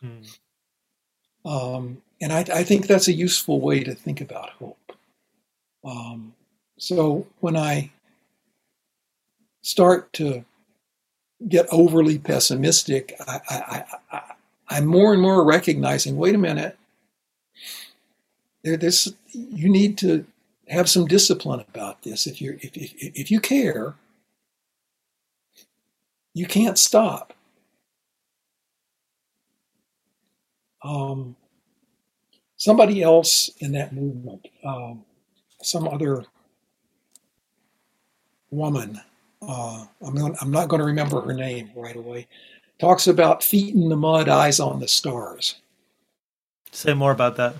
[0.00, 1.48] Hmm.
[1.48, 4.92] Um, and I, I, think that's a useful way to think about hope.
[5.84, 6.34] Um,
[6.76, 7.92] so when I
[9.62, 10.44] start to
[11.48, 14.22] get overly pessimistic, I, I, I,
[14.68, 16.76] I'm more and more recognizing wait a minute,
[18.64, 20.26] there, there's you need to
[20.68, 22.26] have some discipline about this.
[22.26, 23.94] If you if, if if you care,
[26.34, 27.32] you can't stop.
[30.82, 31.34] Um,
[32.56, 35.04] somebody else in that movement, um,
[35.62, 36.24] some other
[38.50, 39.00] woman,
[39.42, 42.28] uh, I'm, I'm not going to remember her name right away,
[42.78, 45.56] talks about feet in the mud, eyes on the stars.
[46.70, 47.54] Say more about that.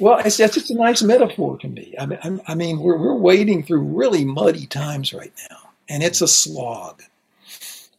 [0.00, 1.94] Well, it's, that's just a nice metaphor to me.
[1.98, 6.20] I mean, I mean, we're we're wading through really muddy times right now, and it's
[6.20, 7.02] a slog,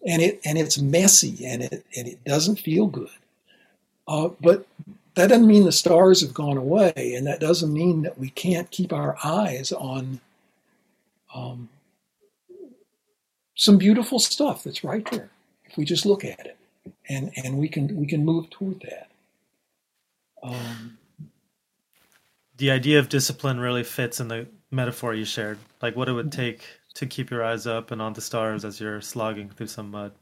[0.05, 3.09] and it and it's messy, and it and it doesn't feel good.
[4.07, 4.67] Uh, but
[5.15, 8.69] that doesn't mean the stars have gone away, and that doesn't mean that we can't
[8.71, 10.19] keep our eyes on
[11.33, 11.69] um,
[13.55, 15.29] some beautiful stuff that's right there
[15.65, 16.57] if we just look at it,
[17.07, 19.07] and and we can we can move toward that.
[20.43, 20.97] Um,
[22.57, 26.31] the idea of discipline really fits in the metaphor you shared, like what it would
[26.31, 26.61] take
[26.95, 30.13] to keep your eyes up and on the stars as you're slogging through some mud.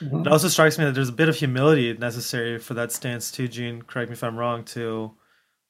[0.00, 0.20] Mm-hmm.
[0.20, 3.46] It also strikes me that there's a bit of humility necessary for that stance too,
[3.46, 3.82] Gene.
[3.82, 4.64] Correct me if I'm wrong.
[4.64, 5.12] To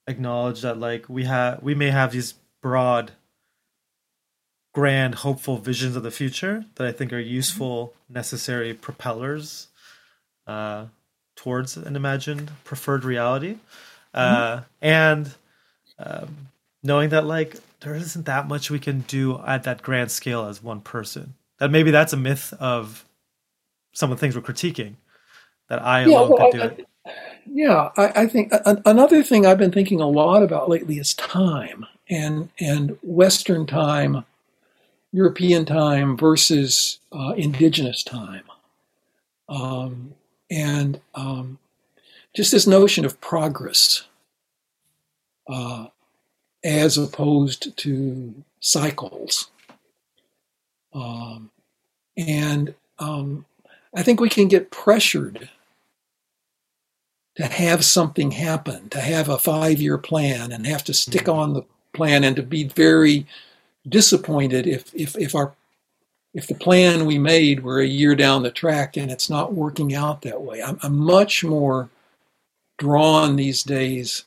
[0.06, 3.12] acknowledge that, like we have, we may have these broad,
[4.72, 9.68] grand, hopeful visions of the future that I think are useful, necessary propellers
[10.46, 10.86] uh,
[11.36, 13.56] towards an imagined preferred reality,
[14.14, 14.64] uh, mm-hmm.
[14.80, 15.34] and
[15.98, 16.48] um,
[16.82, 20.62] knowing that like there isn't that much we can do at that grand scale as
[20.62, 21.34] one person.
[21.58, 23.04] That maybe that's a myth of
[23.92, 24.94] some of the things we're critiquing.
[25.68, 26.88] That I yeah, alone well, could do I, it.
[27.46, 31.86] Yeah, I, I think another thing I've been thinking a lot about lately is time
[32.08, 34.24] and and Western time,
[35.12, 38.44] European time versus uh, indigenous time,
[39.48, 40.14] um,
[40.50, 41.58] and um,
[42.34, 44.07] just this notion of progress
[45.48, 45.86] uh,
[46.64, 49.50] as opposed to cycles.
[50.92, 51.50] Um,
[52.16, 53.44] and um,
[53.94, 55.48] I think we can get pressured
[57.36, 61.38] to have something happen, to have a five year plan and have to stick mm-hmm.
[61.38, 63.26] on the plan and to be very
[63.88, 65.54] disappointed if, if, if our
[66.34, 69.94] if the plan we made were a year down the track and it's not working
[69.94, 70.62] out that way.
[70.62, 71.88] I'm, I'm much more
[72.76, 74.24] drawn these days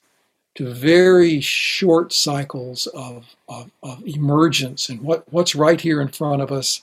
[0.55, 6.41] to very short cycles of, of, of, emergence and what, what's right here in front
[6.41, 6.81] of us.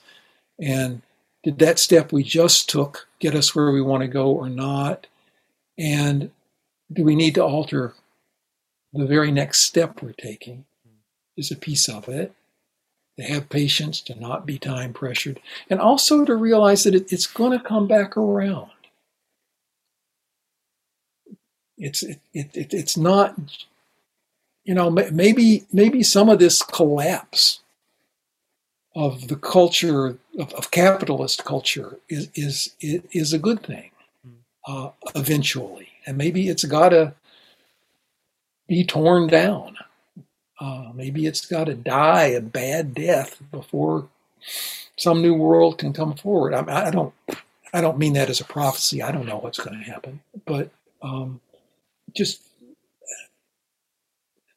[0.58, 1.02] And
[1.42, 5.06] did that step we just took get us where we want to go or not?
[5.76, 6.30] And
[6.92, 7.94] do we need to alter
[8.92, 10.64] the very next step we're taking?
[11.36, 12.32] Is a piece of it.
[13.18, 17.26] To have patience, to not be time pressured, and also to realize that it, it's
[17.26, 18.70] going to come back around.
[21.78, 23.36] It's it, it, it, it's not,
[24.64, 27.60] you know, maybe maybe some of this collapse
[28.94, 33.90] of the culture of, of capitalist culture is is is a good thing
[34.24, 34.32] hmm.
[34.66, 37.14] uh, eventually, and maybe it's got to
[38.66, 39.76] be torn down
[40.60, 44.08] uh, maybe it's got to die a bad death before
[44.96, 46.52] some new world can come forward.
[46.52, 47.14] I, I don't,
[47.72, 49.02] I don't mean that as a prophecy.
[49.02, 50.70] I don't know what's going to happen, but
[51.00, 51.40] um,
[52.14, 52.42] just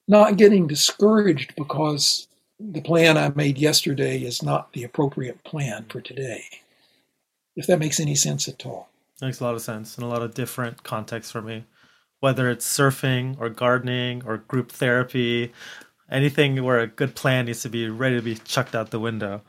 [0.08, 2.28] not getting discouraged because
[2.60, 6.43] the plan I made yesterday is not the appropriate plan for today.
[7.56, 8.89] If that makes any sense at all.
[9.22, 11.66] Makes a lot of sense in a lot of different contexts for me.
[12.20, 15.52] Whether it's surfing or gardening or group therapy
[16.12, 19.41] anything where a good plan needs to be ready to be chucked out the window.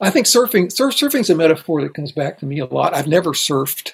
[0.00, 2.94] I think surfing surf, surfing's a metaphor that comes back to me a lot.
[2.94, 3.92] I've never surfed,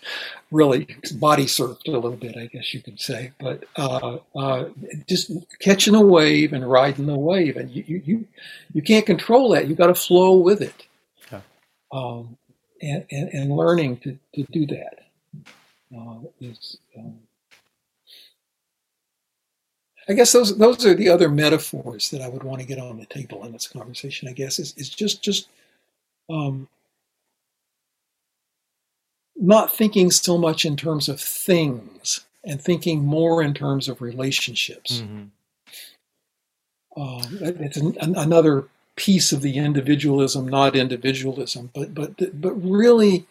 [0.51, 4.71] really body surfed a little bit, I guess you could say, but uh, uh,
[5.07, 5.31] just
[5.61, 8.27] catching a wave and riding the wave, and you you
[8.73, 9.69] you can't control that.
[9.69, 10.87] You got to flow with it,
[11.31, 11.43] yeah.
[11.93, 12.39] um,
[12.81, 15.01] and, and, and learning to to do that
[15.97, 16.79] uh, is.
[16.99, 17.19] Um,
[20.09, 22.99] I guess those those are the other metaphors that I would want to get on
[22.99, 24.29] the table in this conversation.
[24.29, 25.49] I guess is is just just
[26.31, 26.69] um,
[29.37, 35.03] not thinking so much in terms of things and thinking more in terms of relationships.
[35.03, 35.25] Mm-hmm.
[36.97, 38.65] Uh, it's an, another
[38.97, 43.27] piece of the individualism, not individualism, but but but really,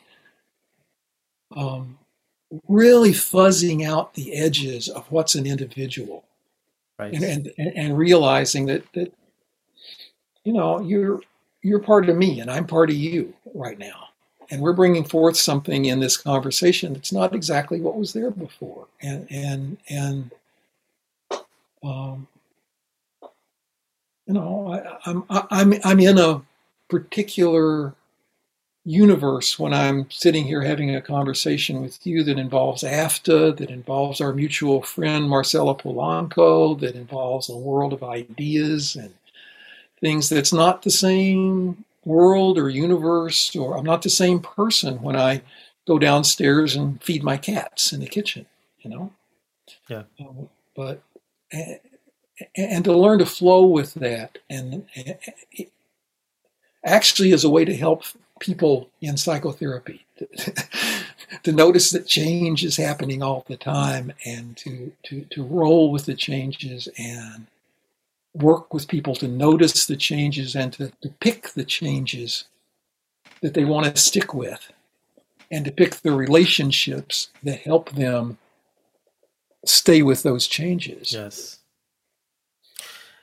[1.55, 1.99] um,
[2.67, 6.23] really fuzzing out the edges of what's an individual
[6.97, 7.13] right.
[7.13, 9.13] and, and and realizing that that
[10.43, 11.21] you know you're
[11.61, 14.09] you're part of me and I'm part of you right now,
[14.49, 18.87] and we're bringing forth something in this conversation that's not exactly what was there before,
[19.01, 20.31] and and and
[21.83, 22.27] um,
[24.27, 26.41] you know I, I'm I'm I'm in a
[26.89, 27.93] particular
[28.85, 34.21] universe when I'm sitting here having a conversation with you that involves AFTA, that involves
[34.21, 39.13] our mutual friend Marcelo Polanco, that involves a world of ideas and
[40.01, 45.15] things that's not the same world or universe, or I'm not the same person when
[45.15, 45.41] I
[45.87, 48.45] go downstairs and feed my cats in the kitchen,
[48.81, 49.11] you know?
[49.87, 50.03] Yeah.
[50.19, 50.45] Uh,
[50.75, 51.01] but,
[52.55, 54.85] and to learn to flow with that and
[56.83, 58.03] actually is a way to help
[58.39, 60.27] people in psychotherapy to,
[61.43, 66.05] to, notice that change is happening all the time and to, to, to roll with
[66.05, 67.47] the changes and
[68.33, 72.45] work with people to notice the changes and to, to pick the changes
[73.41, 74.71] that they want to stick with
[75.51, 78.37] and to pick the relationships that help them
[79.65, 81.11] stay with those changes.
[81.11, 81.59] Yes.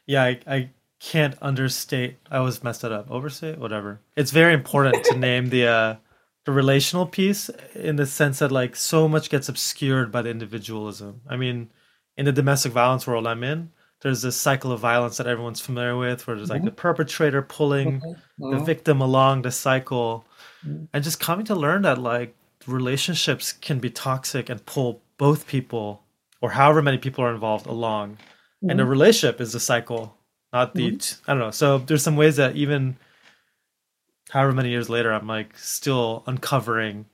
[0.07, 2.17] Yeah, I, I can't understate.
[2.31, 3.11] I always messed it up.
[3.11, 4.01] Overstate, whatever.
[4.17, 5.97] It's very important to name the uh,
[6.45, 11.21] the relational piece in the sense that like so much gets obscured by the individualism.
[11.29, 11.71] I mean,
[12.17, 13.71] in the domestic violence world I'm in,
[14.03, 16.67] there's this cycle of violence that everyone's familiar with, where there's like mm-hmm.
[16.67, 18.51] the perpetrator pulling mm-hmm.
[18.51, 20.25] the victim along the cycle,
[20.67, 20.85] mm-hmm.
[20.93, 22.35] and just coming to learn that like
[22.67, 26.03] relationships can be toxic and pull both people
[26.41, 28.19] or however many people are involved along,
[28.63, 28.91] and the mm-hmm.
[28.91, 30.17] relationship is the cycle
[30.53, 31.31] not the mm-hmm.
[31.31, 31.51] I don't know.
[31.51, 32.97] So there's some ways that even
[34.31, 37.07] however many years later, I'm like still uncovering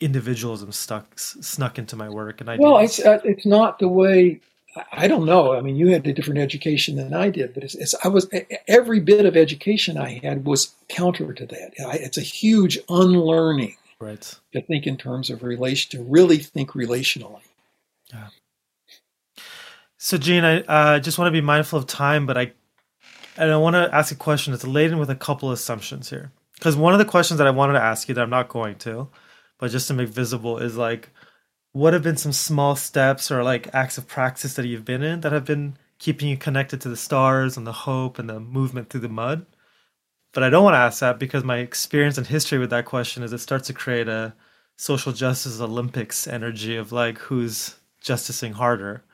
[0.00, 4.40] individualism stuck snuck into my work and I well it's uh, it's not the way
[4.92, 5.54] I don't know.
[5.54, 8.28] I mean you had a different education than I did but it's, it's I was
[8.68, 11.72] every bit of education I had was counter to that.
[11.86, 14.38] I, it's a huge unlearning right.
[14.52, 17.40] to think in terms of relation to really think relationally.
[18.12, 18.28] Yeah.
[19.96, 22.52] So, Gene, I uh, just want to be mindful of time, but I
[23.36, 26.32] and I want to ask a question that's laden with a couple of assumptions here.
[26.54, 28.76] Because one of the questions that I wanted to ask you that I'm not going
[28.78, 29.08] to,
[29.58, 31.08] but just to make visible, is like,
[31.72, 35.22] what have been some small steps or like acts of practice that you've been in
[35.22, 38.90] that have been keeping you connected to the stars and the hope and the movement
[38.90, 39.46] through the mud?
[40.32, 43.22] But I don't want to ask that because my experience and history with that question
[43.22, 44.34] is it starts to create a
[44.76, 49.04] social justice Olympics energy of like who's justicing harder.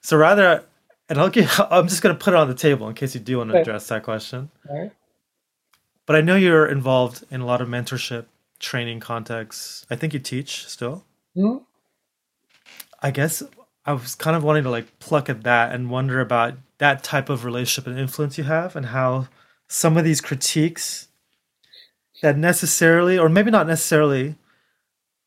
[0.00, 0.64] So rather,
[1.08, 3.20] and I'll give, I'm just going to put it on the table in case you
[3.20, 4.50] do want to address that question.
[4.68, 4.92] Right.
[6.06, 8.26] But I know you're involved in a lot of mentorship
[8.60, 9.84] training contexts.
[9.90, 11.04] I think you teach still.
[11.36, 11.64] Mm-hmm.
[13.00, 13.42] I guess
[13.84, 17.28] I was kind of wanting to like pluck at that and wonder about that type
[17.28, 19.28] of relationship and influence you have and how
[19.68, 21.08] some of these critiques
[22.22, 24.36] that necessarily or maybe not necessarily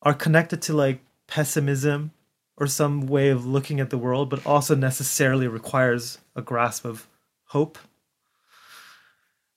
[0.01, 2.11] are connected to like pessimism
[2.57, 7.07] or some way of looking at the world but also necessarily requires a grasp of
[7.45, 7.77] hope.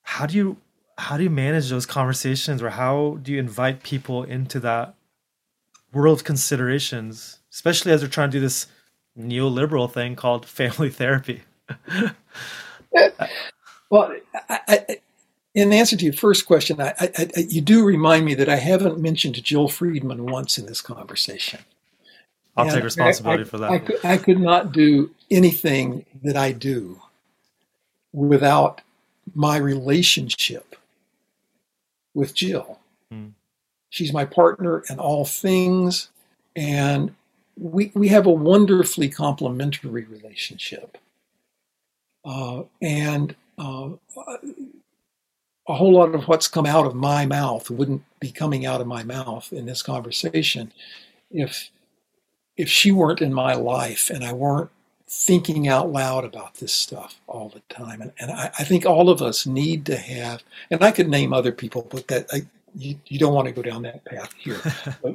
[0.03, 0.57] How do you
[0.99, 4.95] how do you manage those conversations or how do you invite people into that
[5.93, 8.67] world considerations especially as they're trying to do this
[9.19, 11.43] neoliberal thing called family therapy
[13.91, 14.15] well
[14.49, 14.97] I, I,
[15.55, 19.43] in answer to your first question I, you do remind me that i haven't mentioned
[19.43, 21.61] Jill Freedman once in this conversation
[22.57, 26.53] i'll and take responsibility for that I could, I could not do anything that i
[26.53, 27.01] do
[28.13, 28.83] without
[29.35, 30.77] my relationship
[32.15, 32.79] with Jill.
[33.13, 33.33] Mm.
[33.91, 36.09] She's my partner in all things,
[36.57, 37.15] and
[37.57, 40.99] we we have a wonderfully complementary relationship.
[42.25, 43.91] Uh, and uh,
[45.69, 48.87] a whole lot of what's come out of my mouth wouldn't be coming out of
[48.87, 50.73] my mouth in this conversation
[51.31, 51.71] if
[52.57, 54.71] if she weren't in my life and I weren't
[55.09, 58.01] thinking out loud about this stuff all the time.
[58.01, 61.35] And, and I, I, think all of us need to have, and I could name
[61.35, 64.61] other people, but that I, you, you don't want to go down that path here.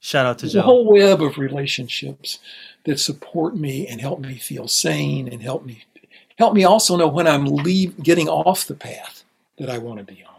[0.00, 2.38] Shout out to the whole web of relationships
[2.84, 5.84] that support me and help me feel sane and help me
[6.38, 9.24] help me also know when I'm leave getting off the path
[9.58, 10.34] that I want to be on.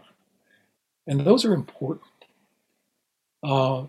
[1.06, 2.06] And those are important.
[3.42, 3.84] Uh,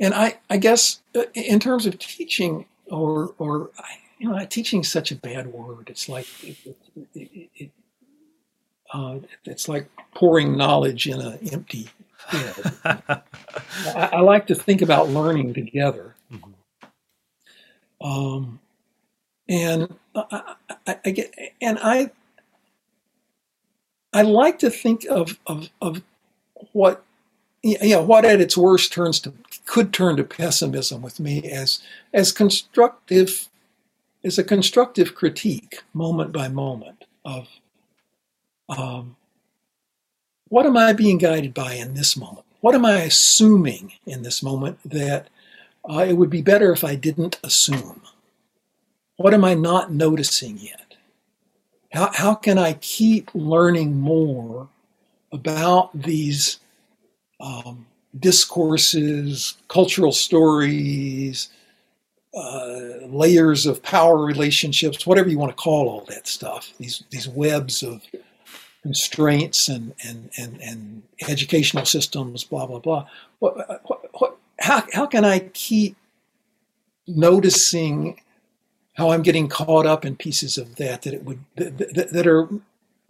[0.00, 3.70] and I, I guess uh, in terms of teaching, or or
[4.18, 5.88] you know, teaching is such a bad word.
[5.88, 6.56] It's like it,
[7.14, 7.70] it, it,
[8.92, 11.88] uh, it's like pouring knowledge in an empty
[12.32, 13.22] I,
[14.12, 18.06] I, like to think about learning together, mm-hmm.
[18.06, 18.60] um,
[19.48, 20.54] and I,
[20.86, 22.10] I, I, get and I
[24.12, 26.02] I like to think of of, of
[26.72, 27.04] what
[27.62, 29.32] yeah, what at its worst turns to
[29.64, 31.80] could turn to pessimism with me as
[32.12, 33.48] as constructive
[34.22, 37.48] as a constructive critique moment by moment of
[38.68, 39.16] um,
[40.54, 42.46] what am I being guided by in this moment?
[42.60, 45.26] What am I assuming in this moment that
[45.90, 48.02] uh, it would be better if I didn't assume?
[49.16, 50.94] What am I not noticing yet?
[51.92, 54.68] How, how can I keep learning more
[55.32, 56.60] about these
[57.40, 57.84] um,
[58.20, 61.48] discourses, cultural stories,
[62.32, 67.26] uh, layers of power relationships, whatever you want to call all that stuff, these, these
[67.26, 68.02] webs of
[68.84, 73.08] constraints and, and, and, and educational systems, blah, blah, blah.
[73.38, 73.56] What,
[73.88, 75.96] what, what, how, how can I keep
[77.06, 78.20] noticing
[78.92, 82.26] how I'm getting caught up in pieces of that that it would that, that, that
[82.26, 82.48] are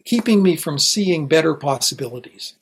[0.05, 2.55] keeping me from seeing better possibilities?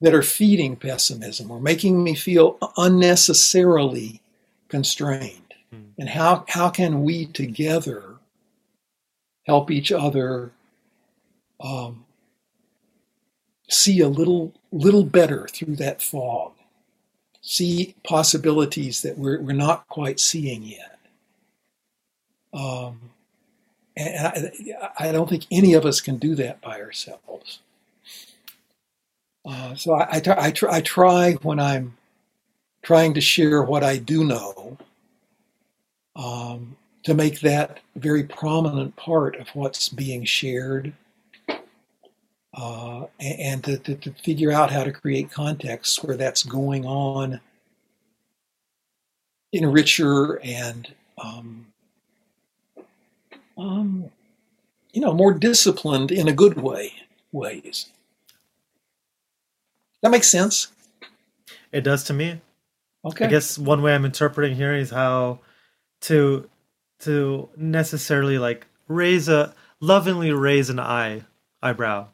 [0.00, 4.20] that are feeding pessimism or making me feel unnecessarily
[4.68, 5.54] constrained.
[5.74, 5.86] Mm.
[5.98, 8.14] And how, how can we together
[9.44, 10.52] help each other
[11.60, 12.04] um,
[13.68, 16.52] see a little, little better through that fog?
[17.40, 20.98] See possibilities that we're, we're not quite seeing yet.
[22.52, 23.00] Um,
[23.96, 27.60] and I, I don't think any of us can do that by ourselves.
[29.44, 31.96] Uh, so I, I, I, try, I try when I'm
[32.82, 34.76] trying to share what I do know
[36.16, 40.92] um, to make that very prominent part of what's being shared
[42.54, 47.40] uh, and to, to, to, figure out how to create contexts where that's going on
[49.52, 51.66] in richer and um,
[53.56, 54.10] um,
[54.92, 56.92] you know more disciplined in a good way
[57.32, 57.90] ways.
[60.02, 60.68] That makes sense.
[61.72, 62.40] It does to me.
[63.04, 63.26] Okay.
[63.26, 65.40] I guess one way I'm interpreting here is how
[66.02, 66.48] to
[67.00, 71.22] to necessarily like raise a lovingly raise an eye
[71.62, 72.08] eyebrow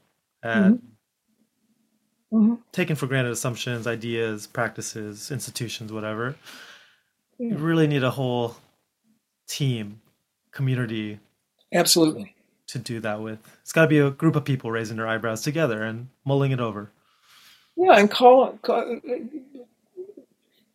[0.45, 2.37] at mm-hmm.
[2.37, 2.55] Mm-hmm.
[2.73, 6.37] taken for granted assumptions, ideas, practices, institutions, whatever.
[7.39, 7.51] Yeah.
[7.51, 8.57] You really need a whole
[9.49, 10.01] team,
[10.53, 11.19] community.
[11.73, 12.35] Absolutely.
[12.69, 13.39] To do that with.
[13.63, 16.61] It's got to be a group of people raising their eyebrows together and mulling it
[16.61, 16.91] over.
[17.77, 19.01] Yeah, and call, call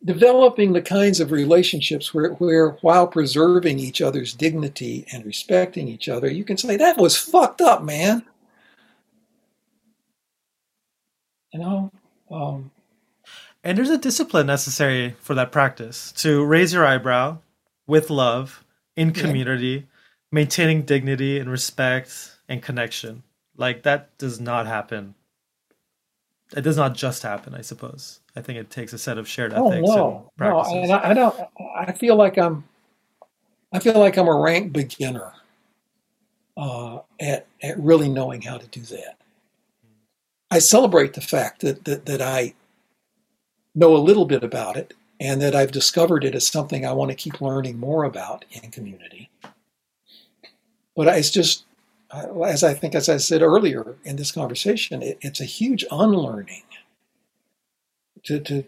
[0.04, 6.08] developing the kinds of relationships where, where while preserving each other's dignity and respecting each
[6.08, 8.24] other, you can say, that was fucked up, man.
[11.52, 11.92] You know?
[12.30, 12.70] Um,
[13.62, 17.38] and there's a discipline necessary for that practice to raise your eyebrow
[17.86, 18.64] with love
[18.96, 19.80] in community, yeah.
[20.32, 23.22] maintaining dignity and respect and connection.
[23.56, 25.14] Like that does not happen.
[26.56, 28.20] It does not just happen, I suppose.
[28.34, 29.88] I think it takes a set of shared oh, ethics.
[29.90, 31.38] Oh, no, no, and I, I don't.
[31.76, 32.64] I feel like I'm.
[33.72, 35.32] I feel like I'm a rank beginner
[36.56, 39.19] uh, at at really knowing how to do that.
[40.50, 42.54] I celebrate the fact that that, that I
[43.74, 47.10] know a little bit about it and that I've discovered it as something I want
[47.10, 49.30] to keep learning more about in community.
[50.96, 51.64] But it's just,
[52.12, 56.64] as I think, as I said earlier in this conversation, it, it's a huge unlearning
[58.24, 58.64] to, to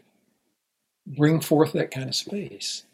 [1.07, 2.85] bring forth that kind of space.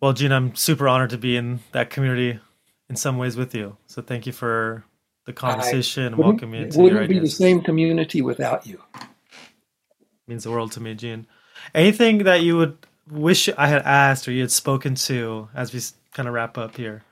[0.00, 2.40] Well, Gene, I'm super honored to be in that community
[2.88, 3.76] in some ways with you.
[3.86, 4.84] So thank you for
[5.30, 8.82] the conversation and welcome me into it wouldn't be the same community without you.
[8.94, 9.08] It
[10.26, 11.26] means the world to me, Gene.
[11.74, 12.76] Anything that you would
[13.08, 15.80] wish I had asked or you had spoken to as we
[16.12, 17.04] kind of wrap up here?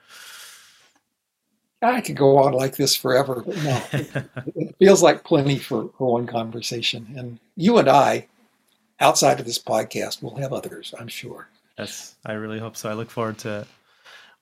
[1.81, 3.83] I could go on like this forever, but no,
[4.57, 7.07] it feels like plenty for, for one conversation.
[7.17, 8.27] And you and I,
[8.99, 11.47] outside of this podcast, will have others, I'm sure.
[11.79, 12.91] Yes, I really hope so.
[12.91, 13.69] I look forward to it.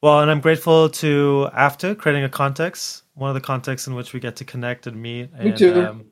[0.01, 4.13] Well, and I'm grateful to AFTA creating a context, one of the contexts in which
[4.13, 5.33] we get to connect and meet.
[5.33, 5.85] Me and, too.
[5.85, 6.05] Um,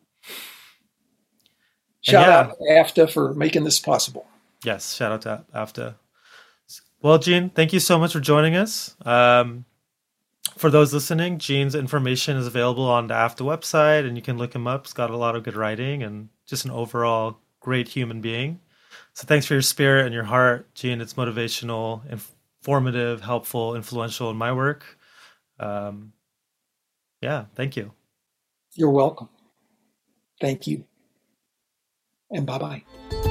[2.00, 2.38] shout yeah.
[2.38, 4.26] out to AFTA for making this possible.
[4.64, 5.96] Yes, shout out to AFTA.
[7.02, 8.96] Well, Gene, thank you so much for joining us.
[9.04, 9.66] Um,
[10.56, 14.54] for those listening, Gene's information is available on the AFTA website, and you can look
[14.54, 14.86] him up.
[14.86, 18.60] He's got a lot of good writing and just an overall great human being.
[19.12, 21.02] So thanks for your spirit and your heart, Gene.
[21.02, 24.98] It's motivational informative, helpful, influential in my work.
[25.60, 26.13] Um,
[27.24, 27.92] yeah, thank you.
[28.74, 29.30] You're welcome.
[30.40, 30.84] Thank you.
[32.30, 33.23] And bye bye.